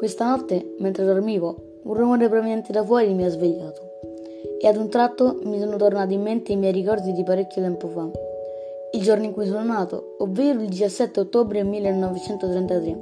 [0.00, 3.82] Questa notte, mentre dormivo, un rumore proveniente da fuori mi ha svegliato
[4.58, 7.86] e ad un tratto mi sono tornati in mente i miei ricordi di parecchio tempo
[7.88, 8.08] fa.
[8.92, 12.96] Il giorno in cui sono nato, ovvero il 17 ottobre 1933.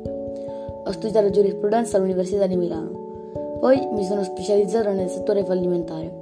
[0.86, 3.58] Ho studiato giurisprudenza all'Università di Milano.
[3.61, 6.12] Poi mi sono specializzato nel settore fallimentare.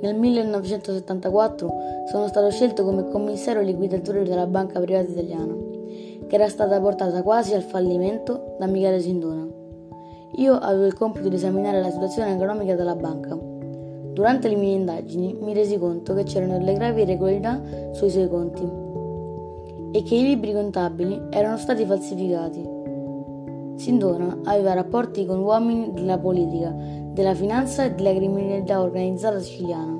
[0.00, 1.72] Nel 1974
[2.08, 5.56] sono stato scelto come commissario liquidatore della banca privata italiana,
[6.28, 9.57] che era stata portata quasi al fallimento da Michele Sindona.
[10.36, 13.56] Io avevo il compito di esaminare la situazione economica della banca
[14.18, 18.68] Durante le mie indagini mi resi conto che c'erano delle gravi irregolarità sui suoi conti
[19.92, 22.68] e che i libri contabili erano stati falsificati.
[23.76, 26.74] Sindona aveva rapporti con uomini della politica,
[27.12, 29.96] della finanza e della criminalità organizzata siciliana.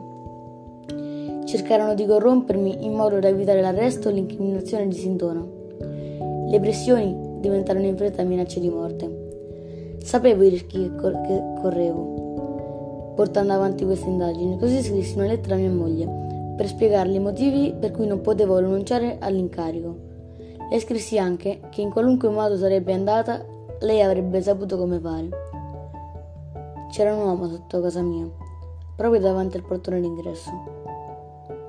[1.44, 5.46] Cercarono di corrompermi in modo da evitare l'arresto e l'incriminazione di Sindona.
[6.48, 9.27] Le pressioni diventarono in fretta minacce di morte.
[10.02, 12.28] Sapevo i rischi che, cor- che correvo
[13.18, 14.56] portando avanti queste indagini.
[14.56, 18.58] Così scrissi una lettera a mia moglie per spiegarle i motivi per cui non potevo
[18.58, 19.96] rinunciare all'incarico.
[20.70, 23.44] Le scrissi anche che in qualunque modo sarebbe andata,
[23.80, 25.28] lei avrebbe saputo come fare.
[26.92, 28.28] C'era un uomo sotto casa mia,
[28.94, 30.50] proprio davanti al portone d'ingresso.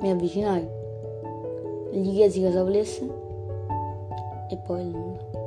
[0.01, 0.67] Mi avvicinai,
[1.93, 3.09] gli chiesi cosa volesse
[4.49, 5.38] e poi nulla.